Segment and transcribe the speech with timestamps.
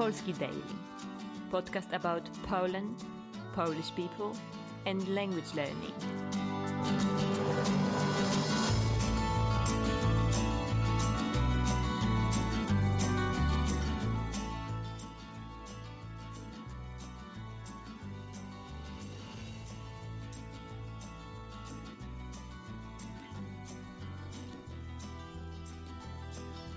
[0.00, 0.62] Polski Daily,
[1.52, 3.04] podcast about Poland,
[3.54, 4.34] Polish people,
[4.86, 5.92] and language learning.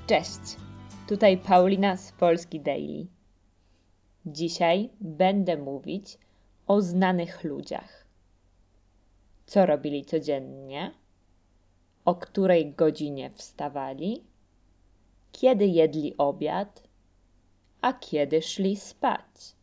[0.07, 0.62] Cześć,
[1.07, 3.07] tutaj Paulina z Polski Daily.
[4.25, 6.17] Dzisiaj będę mówić
[6.67, 8.07] o znanych ludziach.
[9.45, 10.91] Co robili codziennie?
[12.05, 14.23] O której godzinie wstawali?
[15.31, 16.87] Kiedy jedli obiad?
[17.81, 19.55] A kiedy szli spać?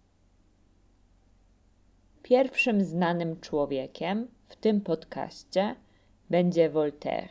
[2.23, 5.77] Pierwszym znanym człowiekiem w tym podcaście
[6.31, 7.29] będzie Voltaire.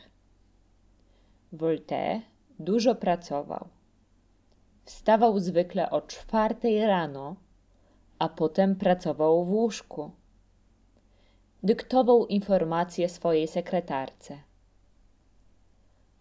[1.53, 2.21] Voltaire
[2.59, 3.78] dużo pracował.
[4.89, 7.35] Wstawał zwykle o czwartej rano,
[8.19, 10.11] a potem pracował w łóżku.
[11.63, 14.37] Dyktował informacje swojej sekretarce.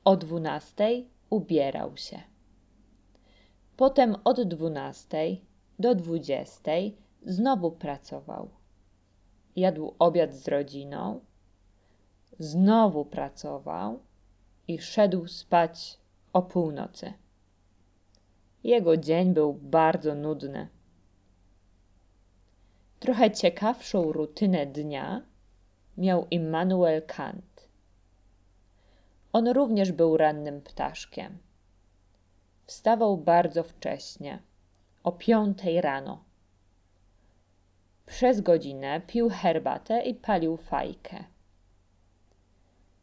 [0.05, 2.23] O dwunastej ubierał się.
[3.77, 5.45] Potem od dwunastej
[5.79, 8.49] do dwudziestej znowu pracował.
[9.57, 11.21] Jadł obiad z rodziną,
[12.39, 14.01] znowu pracował
[14.69, 16.01] i szedł spać
[16.33, 17.13] o północy.
[18.65, 20.69] Jego dzień był bardzo nudny.
[23.01, 25.23] Trochę ciekawszą rutynę dnia
[25.99, 27.69] miał Immanuel Kant.
[29.33, 31.39] On również był rannym ptaszkiem.
[32.67, 34.43] Wstawał bardzo wcześnie,
[35.05, 36.25] o piątej rano.
[38.07, 41.25] Przez godzinę pił herbatę i palił fajkę.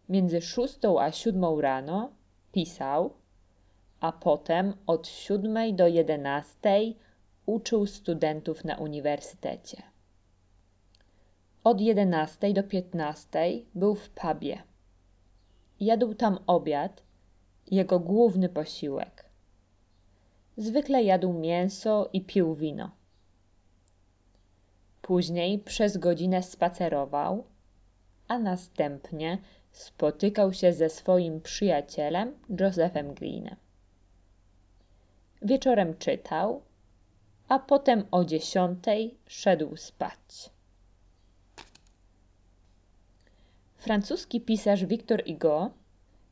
[0.09, 2.11] Między szóstą a siódmą rano
[2.51, 3.13] pisał,
[4.05, 6.97] a potem od siódmej do jedenastej
[7.45, 9.83] uczył studentów na uniwersytecie.
[11.63, 14.63] Od jedenastej do piętnastej był w pubie.
[15.79, 17.03] Jadł tam obiad,
[17.71, 19.25] jego główny posiłek.
[20.57, 22.91] Zwykle jadł mięso i pił wino.
[25.01, 27.43] Później przez godzinę spacerował,
[28.27, 29.37] a następnie
[29.71, 33.64] spotykał się ze swoim przyjacielem Josephem Greenem.
[35.45, 36.61] Wieczorem czytał,
[37.47, 40.49] a potem o dziesiątej szedł spać.
[43.77, 45.69] Francuski pisarz Victor Hugo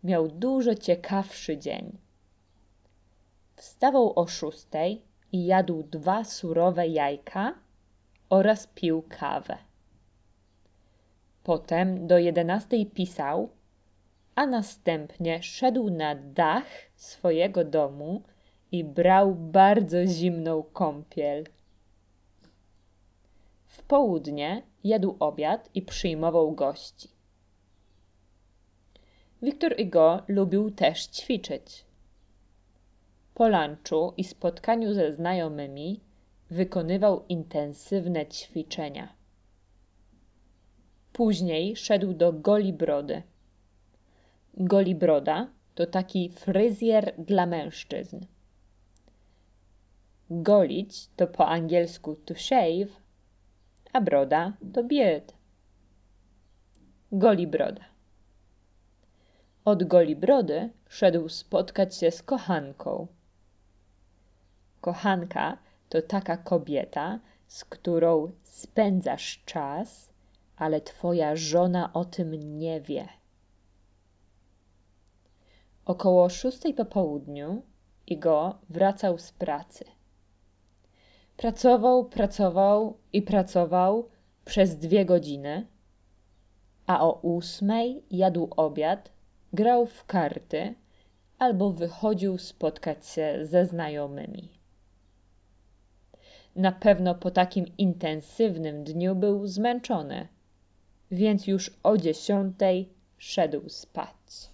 [0.03, 1.97] miał dużo ciekawszy dzień.
[3.55, 7.53] Wstawał o szóstej i jadł dwa surowe jajka
[8.29, 9.57] oraz pił kawę.
[11.43, 13.49] Potem do jedenastej pisał,
[14.35, 18.21] a następnie szedł na dach swojego domu
[18.73, 21.43] i brał bardzo zimną kąpiel.
[23.67, 27.09] W południe jadł obiad i przyjmował gości.
[29.41, 31.85] Wiktor Hugo lubił też ćwiczyć.
[33.33, 35.99] Po lunchu i spotkaniu ze znajomymi
[36.49, 39.13] wykonywał intensywne ćwiczenia.
[41.13, 43.23] Później szedł do Golibrody.
[44.57, 48.25] Golibroda to taki fryzjer dla mężczyzn.
[50.29, 52.89] Golić to po angielsku to shave,
[53.93, 55.33] a broda to beard.
[57.11, 57.85] Golibroda.
[59.65, 63.07] Od Golibrody szedł spotkać się z kochanką.
[64.81, 65.57] Kochanka
[65.89, 70.13] to taka kobieta, z którą spędzasz czas
[70.55, 73.07] ale twoja żona o tym nie wie.
[75.85, 77.63] Około szóstej po południu
[78.07, 79.85] Igo wracał z pracy.
[81.37, 84.09] Pracował, pracował i pracował
[84.45, 85.67] przez dwie godziny,
[86.87, 89.11] a o ósmej jadł obiad,
[89.53, 90.75] grał w karty
[91.39, 94.49] albo wychodził spotkać się ze znajomymi.
[96.55, 100.27] Na pewno po takim intensywnym dniu był zmęczony
[101.13, 104.49] więc już o dziesiątej szedł spać.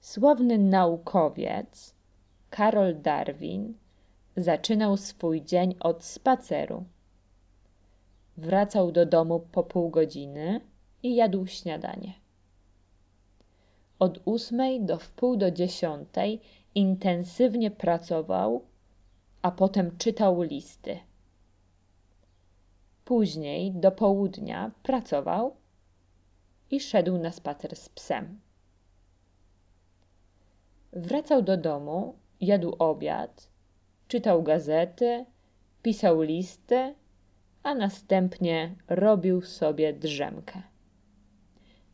[0.00, 1.94] Sławny naukowiec
[2.50, 3.74] Karol Darwin
[4.38, 6.84] zaczynał swój dzień od spaceru.
[8.36, 10.60] Wracał do domu po pół godziny
[11.02, 12.14] i jadł śniadanie.
[13.98, 16.40] Od ósmej do wpół do dziesiątej
[16.74, 18.64] intensywnie pracował,
[19.42, 20.98] a potem czytał listy.
[23.04, 25.56] Później do południa pracował
[26.70, 28.40] i szedł na spacer z psem.
[30.92, 33.48] Wracał do domu, jadł obiad,
[34.08, 35.24] czytał gazety,
[35.82, 36.94] pisał listy,
[37.62, 40.62] a następnie robił sobie drzemkę.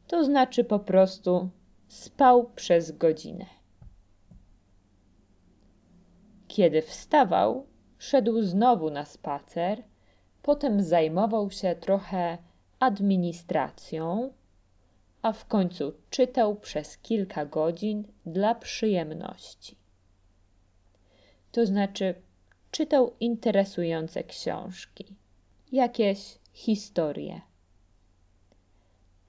[0.07, 1.51] To znaczy po prostu
[1.89, 3.47] spał przez godzinę.
[6.49, 7.67] Kiedy wstawał,
[7.99, 9.83] szedł znowu na spacer,
[10.43, 12.39] potem zajmował się trochę
[12.81, 14.33] administracją,
[15.23, 19.84] a w końcu czytał przez kilka godzin dla przyjemności.
[21.55, 22.15] To znaczy,
[22.71, 25.05] czytał interesujące książki,
[25.73, 27.41] jakieś historie.